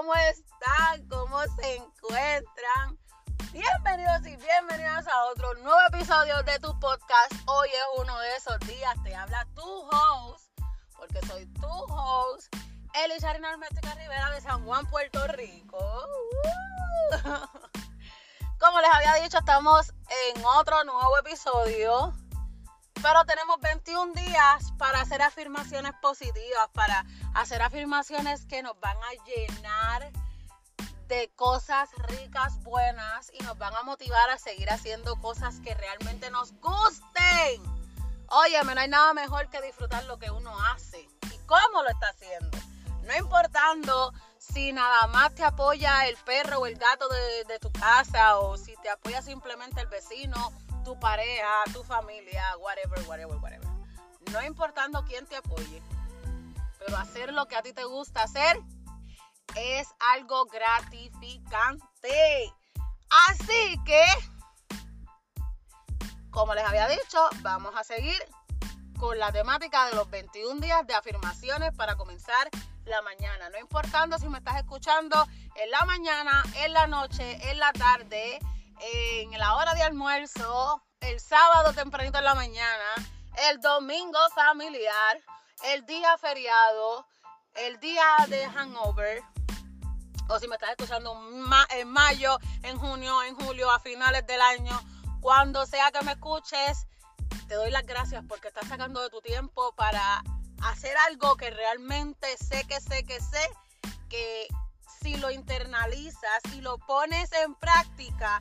[0.00, 1.06] ¿cómo están?
[1.08, 2.98] ¿Cómo se encuentran?
[3.52, 7.34] Bienvenidos y bienvenidas a otro nuevo episodio de tu podcast.
[7.44, 10.58] Hoy es uno de esos días, te habla tu host,
[10.96, 12.56] porque soy tu host,
[13.04, 15.78] Elisarina Almética Rivera de San Juan, Puerto Rico.
[18.58, 19.92] Como les había dicho, estamos
[20.34, 22.14] en otro nuevo episodio
[23.02, 29.24] pero tenemos 21 días para hacer afirmaciones positivas, para hacer afirmaciones que nos van a
[29.24, 30.12] llenar
[31.08, 36.30] de cosas ricas, buenas y nos van a motivar a seguir haciendo cosas que realmente
[36.30, 37.62] nos gusten.
[38.28, 42.10] Oye, no hay nada mejor que disfrutar lo que uno hace y cómo lo está
[42.10, 42.56] haciendo.
[43.02, 47.72] No importando si nada más te apoya el perro o el gato de, de tu
[47.72, 50.52] casa o si te apoya simplemente el vecino
[50.90, 53.68] tu pareja, tu familia, whatever, whatever, whatever.
[54.32, 55.80] No importando quién te apoye,
[56.80, 58.60] pero hacer lo que a ti te gusta hacer
[59.54, 62.52] es algo gratificante.
[63.28, 64.04] Así que,
[66.32, 68.20] como les había dicho, vamos a seguir
[68.98, 72.50] con la temática de los 21 días de afirmaciones para comenzar
[72.84, 73.48] la mañana.
[73.50, 78.40] No importando si me estás escuchando en la mañana, en la noche, en la tarde,
[78.80, 82.94] en la hora de almuerzo, el sábado tempranito en la mañana,
[83.50, 85.18] el domingo familiar,
[85.64, 87.06] el día feriado,
[87.54, 89.22] el día de hangover,
[90.28, 91.12] o si me estás escuchando
[91.70, 94.80] en mayo, en junio, en julio, a finales del año,
[95.20, 96.86] cuando sea que me escuches,
[97.48, 100.22] te doy las gracias porque estás sacando de tu tiempo para
[100.62, 103.50] hacer algo que realmente sé que sé que sé
[104.08, 104.48] que
[105.02, 108.40] si lo internalizas y lo pones en práctica,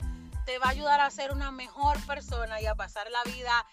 [0.50, 3.68] te va a ayudar a ser una mejor persona y a pasar la vida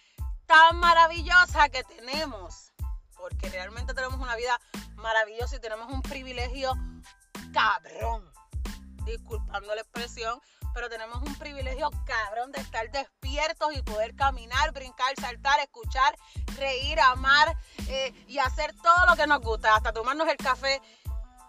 [0.44, 2.70] tan maravillosa que tenemos.
[3.16, 4.60] Porque realmente tenemos una vida
[4.96, 6.74] maravillosa y tenemos un privilegio
[7.54, 8.30] cabrón.
[9.06, 10.38] Disculpando la expresión,
[10.74, 16.14] pero tenemos un privilegio cabrón de estar despiertos y poder caminar, brincar, saltar, escuchar,
[16.58, 17.56] reír, amar
[17.88, 20.82] eh, y hacer todo lo que nos gusta, hasta tomarnos el café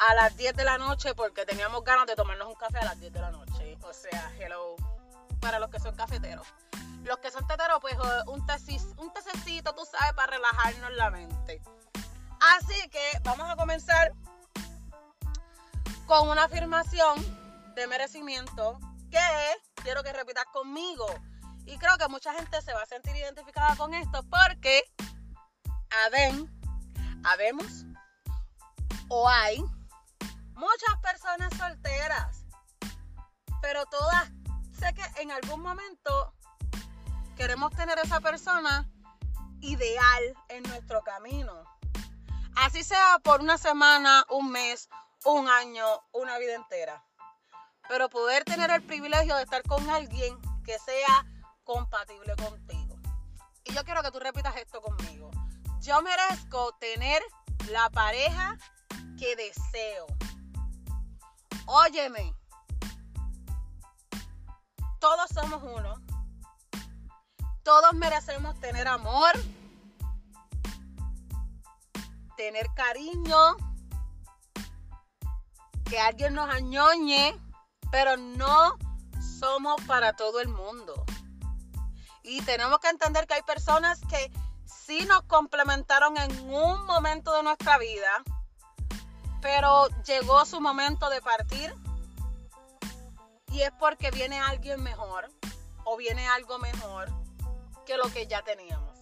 [0.08, 3.00] a las 10 de la noche porque teníamos ganas de tomarnos un café a las
[3.02, 3.78] 10 de la noche.
[3.82, 4.97] O sea, hello
[5.40, 6.48] para los que son cafeteros.
[7.04, 7.96] Los que son teteros, pues
[8.28, 11.62] un, tesis, un tececito, tú sabes, para relajarnos la mente.
[12.40, 14.14] Así que vamos a comenzar
[16.06, 17.16] con una afirmación
[17.76, 18.80] de merecimiento
[19.12, 19.20] que
[19.84, 21.06] quiero que repitas conmigo.
[21.66, 24.84] Y creo que mucha gente se va a sentir identificada con esto porque
[26.06, 26.50] haben,
[27.24, 27.86] habemos
[29.10, 29.62] o hay
[30.54, 32.44] muchas personas solteras,
[33.62, 34.30] pero todas
[34.78, 36.34] sé que en algún momento
[37.36, 38.90] queremos tener esa persona
[39.62, 41.64] ideal en nuestro camino.
[42.56, 44.90] Así sea por una semana, un mes,
[45.26, 47.04] un año, una vida entera.
[47.88, 51.26] Pero poder tener el privilegio de estar con alguien que sea
[51.64, 52.98] compatible contigo.
[53.64, 55.30] Y yo quiero que tú repitas esto conmigo.
[55.82, 57.22] Yo merezco tener
[57.70, 58.58] la pareja
[59.18, 60.08] que deseo.
[61.66, 62.34] Óyeme,
[65.00, 65.96] todos somos uno.
[67.64, 69.32] Todos merecemos tener amor,
[72.38, 73.58] tener cariño,
[75.86, 77.36] que alguien nos añoñe,
[77.92, 78.78] pero no
[79.40, 81.06] somos para todo el mundo.
[82.24, 84.32] Y tenemos que entender que hay personas que
[84.66, 88.24] sí nos complementaron en un momento de nuestra vida,
[89.42, 91.74] pero llegó su momento de partir
[93.52, 95.30] y es porque viene alguien mejor
[95.84, 97.10] o viene algo mejor
[97.86, 98.98] que lo que ya teníamos.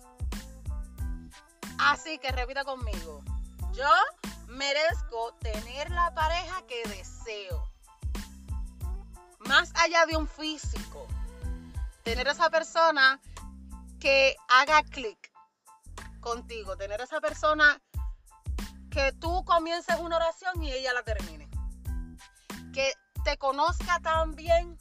[1.79, 3.23] Así que repita conmigo.
[3.73, 3.89] Yo
[4.47, 7.69] merezco tener la pareja que deseo.
[9.39, 11.07] Más allá de un físico.
[12.03, 13.19] Tener esa persona
[13.99, 15.31] que haga clic
[16.21, 16.77] contigo.
[16.77, 17.81] Tener esa persona
[18.89, 21.49] que tú comiences una oración y ella la termine.
[22.73, 22.93] Que
[23.25, 24.77] te conozca tan bien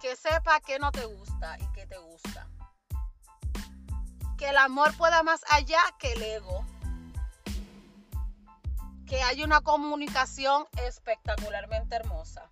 [0.00, 2.48] que sepa que no te gusta y que te gusta.
[4.36, 6.66] Que el amor pueda más allá que el ego.
[9.06, 12.50] Que haya una comunicación espectacularmente hermosa.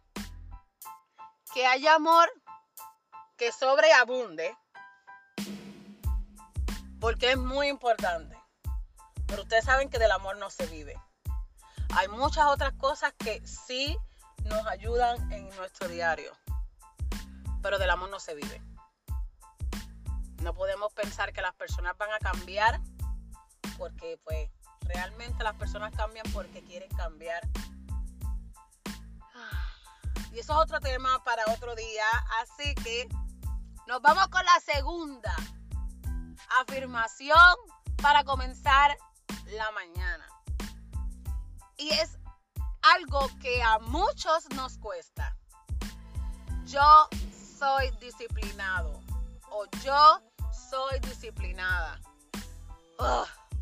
[1.52, 2.30] Que haya amor
[3.36, 4.56] que sobreabunde.
[7.00, 8.38] Porque es muy importante.
[9.26, 10.94] Pero ustedes saben que del amor no se vive.
[11.96, 13.98] Hay muchas otras cosas que sí
[14.46, 16.32] nos ayudan en nuestro diario.
[17.62, 18.62] Pero del amor no se vive.
[20.42, 22.80] No podemos pensar que las personas van a cambiar
[23.76, 24.50] porque pues
[24.82, 27.42] realmente las personas cambian porque quieren cambiar.
[30.32, 32.04] Y eso es otro tema para otro día.
[32.42, 33.08] Así que
[33.86, 35.34] nos vamos con la segunda
[36.60, 37.56] afirmación
[38.02, 38.96] para comenzar
[39.46, 40.26] la mañana.
[41.78, 42.18] Y es
[42.94, 45.36] algo que a muchos nos cuesta.
[46.66, 47.08] Yo
[47.58, 49.00] soy disciplinado
[49.50, 50.20] o yo
[50.70, 52.00] soy disciplinada.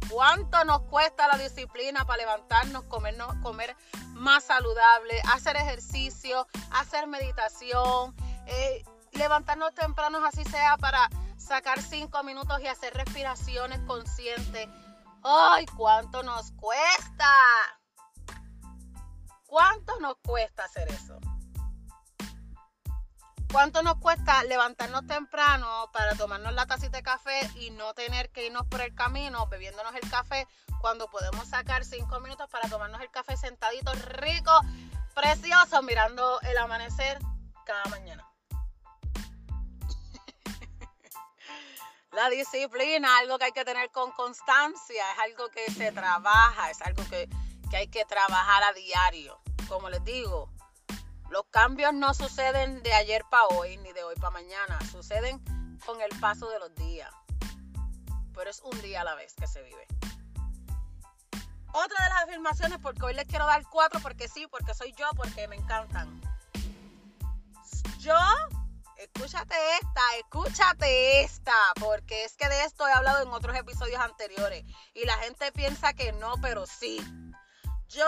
[0.09, 3.75] ¿Cuánto nos cuesta la disciplina para levantarnos, comernos, comer
[4.13, 8.15] más saludable, hacer ejercicio, hacer meditación,
[8.47, 14.69] eh, levantarnos tempranos así sea para sacar cinco minutos y hacer respiraciones conscientes?
[15.23, 17.27] ¡Ay, cuánto nos cuesta!
[19.55, 21.17] ¿Cuánto nos cuesta hacer eso?
[23.53, 28.47] ¿Cuánto nos cuesta levantarnos temprano para tomarnos la tacita de café y no tener que
[28.47, 30.49] irnos por el camino bebiéndonos el café
[30.81, 34.51] cuando podemos sacar cinco minutos para tomarnos el café sentadito rico,
[35.15, 37.21] precioso, mirando el amanecer
[37.65, 38.29] cada mañana?
[42.11, 46.83] La disciplina, algo que hay que tener con constancia, es algo que se trabaja, es
[46.83, 47.29] algo que,
[47.71, 49.41] que hay que trabajar a diario.
[49.69, 50.51] Como les digo,
[51.31, 55.43] los cambios no suceden de ayer para hoy ni de hoy para mañana, suceden
[55.85, 57.11] con el paso de los días.
[58.35, 59.87] Pero es un día a la vez que se vive.
[61.73, 65.07] Otra de las afirmaciones, porque hoy les quiero dar cuatro, porque sí, porque soy yo,
[65.17, 66.21] porque me encantan.
[67.99, 68.15] Yo,
[68.97, 74.65] escúchate esta, escúchate esta, porque es que de esto he hablado en otros episodios anteriores
[74.95, 77.01] y la gente piensa que no, pero sí.
[77.89, 78.05] Yo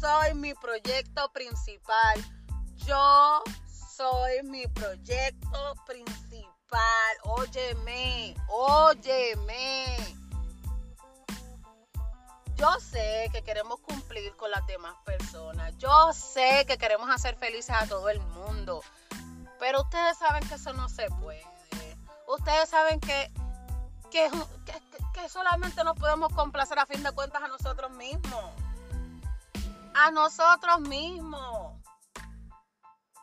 [0.00, 2.40] soy mi proyecto principal
[2.86, 3.42] yo
[3.96, 7.16] soy mi proyecto principal.
[7.22, 9.96] Óyeme, óyeme.
[12.56, 15.76] Yo sé que queremos cumplir con las demás personas.
[15.78, 18.82] Yo sé que queremos hacer felices a todo el mundo.
[19.58, 21.44] Pero ustedes saben que eso no se puede.
[22.26, 23.30] Ustedes saben que,
[24.10, 24.30] que,
[25.14, 28.59] que solamente nos podemos complacer a fin de cuentas a nosotros mismos.
[29.94, 31.80] A nosotros mismos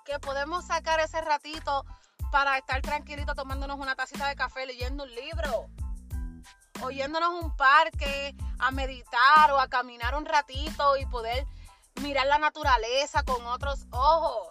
[0.05, 1.85] que podemos sacar ese ratito
[2.31, 5.67] para estar tranquilito tomándonos una tacita de café, leyendo un libro,
[6.81, 11.45] oyéndonos un parque, a meditar o a caminar un ratito y poder
[12.01, 14.49] mirar la naturaleza con otros ojos.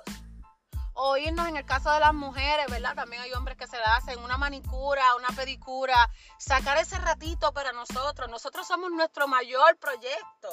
[0.95, 2.95] O irnos en el caso de las mujeres, ¿verdad?
[2.95, 6.09] También hay hombres que se la hacen una manicura, una pedicura,
[6.39, 8.31] sacar ese ratito para nosotros.
[8.31, 10.49] Nosotros somos nuestro mayor proyecto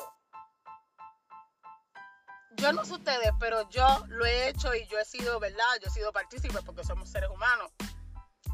[2.64, 5.66] yo no sé ustedes, pero yo lo he hecho y yo he sido, ¿verdad?
[5.82, 7.70] Yo he sido partícipe porque somos seres humanos.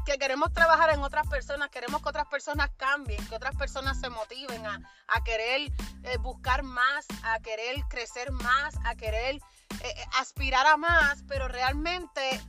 [0.04, 4.08] Que queremos trabajar en otras personas, queremos que otras personas cambien, que otras personas se
[4.10, 4.80] motiven a,
[5.24, 5.70] querer
[6.02, 9.40] eh, buscar más, a querer crecer más, a querer eh,
[9.84, 12.40] eh, aspirar a más, pero realmente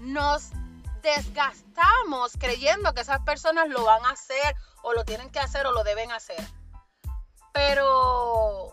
[0.00, 0.50] nos
[1.00, 5.70] desgastamos creyendo que esas personas lo van a hacer o lo tienen que hacer o
[5.70, 6.44] lo deben hacer.
[7.52, 8.63] Pero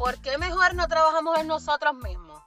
[0.00, 2.42] ¿por qué mejor no trabajamos en nosotros mismos?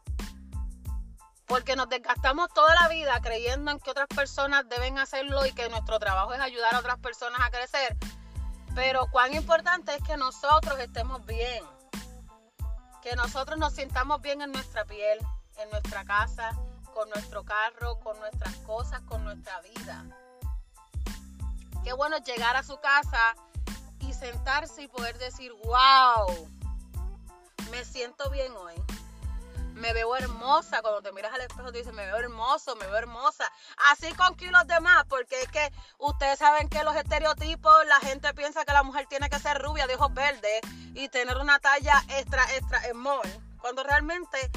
[1.45, 5.69] Porque nos desgastamos toda la vida creyendo en que otras personas deben hacerlo y que
[5.69, 7.95] nuestro trabajo es ayudar a otras personas a crecer.
[8.73, 11.63] Pero cuán importante es que nosotros estemos bien.
[13.03, 15.19] Que nosotros nos sintamos bien en nuestra piel,
[15.57, 16.57] en nuestra casa,
[16.91, 20.05] con nuestro carro, con nuestras cosas, con nuestra vida.
[21.83, 23.35] Qué bueno llegar a su casa
[23.99, 26.49] y sentarse y poder decir, wow,
[27.73, 28.75] me siento bien hoy.
[29.73, 30.83] Me veo hermosa.
[30.83, 33.51] Cuando te miras al espejo, te dices, me veo hermoso, me veo hermosa.
[33.91, 38.31] Así con kilos de más, porque es que ustedes saben que los estereotipos, la gente
[38.35, 40.61] piensa que la mujer tiene que ser rubia, de ojos verdes
[40.93, 43.27] y tener una talla extra, extra small.
[43.59, 44.51] Cuando realmente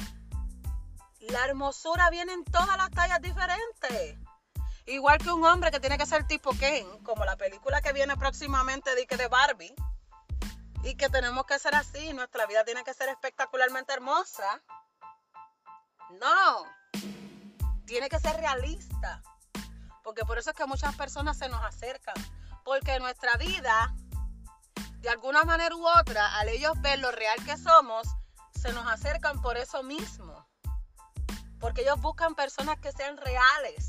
[1.21, 4.15] la hermosura viene en todas las tallas diferentes.
[4.85, 8.15] Igual que un hombre que tiene que ser tipo Ken, como la película que viene
[8.15, 9.73] próximamente de Barbie
[10.87, 14.61] y que tenemos que ser así, nuestra vida tiene que ser espectacularmente hermosa.
[16.21, 16.63] No,
[17.85, 19.21] tiene que ser realista,
[20.01, 22.15] porque por eso es que muchas personas se nos acercan,
[22.63, 23.93] porque nuestra vida,
[24.99, 28.07] de alguna manera u otra, al ellos ver lo real que somos,
[28.53, 30.47] se nos acercan por eso mismo,
[31.59, 33.87] porque ellos buscan personas que sean reales.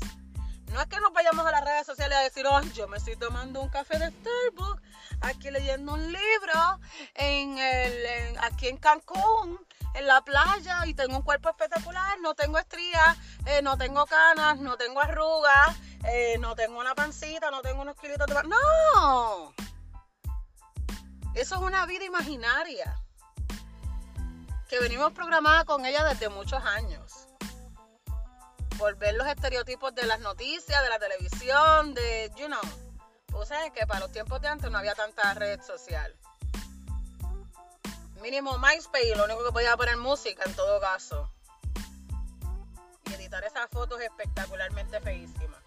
[0.73, 3.15] No es que nos vayamos a las redes sociales a decir, oh, yo me estoy
[3.15, 4.88] tomando un café de Starbucks
[5.21, 6.79] aquí leyendo un libro
[7.15, 9.59] en el, aquí en Cancún,
[9.93, 14.59] en la playa, y tengo un cuerpo espectacular, no tengo estrías, eh, no tengo canas,
[14.59, 18.43] no tengo arrugas, eh, no tengo una pancita, no tengo unos kilitos de...
[18.43, 19.53] ¡No!
[21.33, 22.95] Eso es una vida imaginaria.
[24.67, 27.27] que venimos programada con ella desde muchos años.
[28.77, 32.88] Por ver los estereotipos de las noticias, de la televisión, de, you know.
[33.39, 36.13] Pues sabes que para los tiempos de antes no había tanta red social.
[38.21, 41.31] Mínimo MySpace, lo único que podía poner música en todo caso.
[43.05, 45.61] Y editar esas fotos espectacularmente feísimas.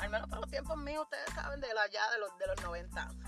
[0.00, 2.62] Al menos para los tiempos míos, ustedes saben de la ya de los, de los
[2.62, 3.10] 90.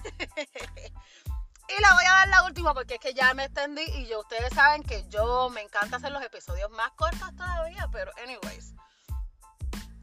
[1.69, 4.21] Y le voy a dar la última porque es que ya me extendí y yo
[4.21, 8.75] ustedes saben que yo me encanta hacer los episodios más cortos todavía, pero anyways.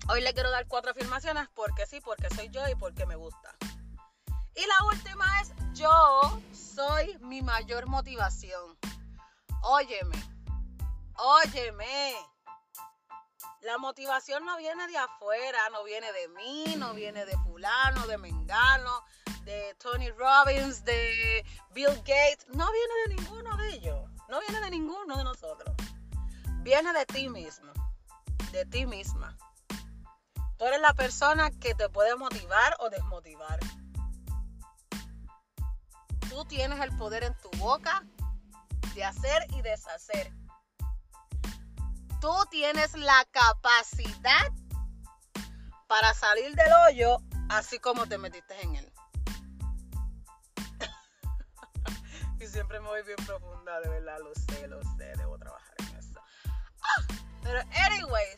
[0.09, 3.55] Hoy le quiero dar cuatro afirmaciones porque sí, porque soy yo y porque me gusta.
[4.55, 8.77] Y la última es yo soy mi mayor motivación.
[9.63, 10.15] Óyeme,
[11.15, 12.15] óyeme.
[13.61, 18.17] La motivación no viene de afuera, no viene de mí, no viene de fulano, de
[18.17, 19.03] mengano,
[19.43, 24.71] de Tony Robbins, de Bill Gates, no viene de ninguno de ellos, no viene de
[24.71, 25.75] ninguno de nosotros.
[26.61, 27.73] Viene de ti mismo,
[28.53, 29.37] de ti misma.
[30.57, 33.59] Tú eres la persona que te puede motivar o desmotivar.
[36.29, 38.03] Tú tienes el poder en tu boca
[38.95, 40.33] de hacer y deshacer.
[42.19, 44.51] Tú tienes la capacidad
[45.87, 47.17] para salir del hoyo
[47.49, 48.93] así como te metiste en él.
[52.51, 56.19] siempre me voy bien profunda, de verdad, lo sé, lo sé, debo trabajar en eso.
[56.81, 57.03] Ah,
[57.43, 58.37] pero, anyways,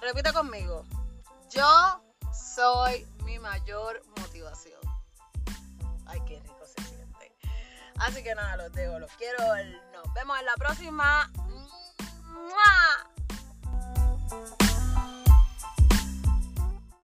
[0.00, 0.86] repite conmigo.
[1.54, 4.80] Yo soy mi mayor motivación.
[6.06, 7.36] Ay, qué rico se siente.
[7.98, 9.38] Así que nada, los dejo, los quiero.
[9.92, 11.30] Nos vemos en la próxima.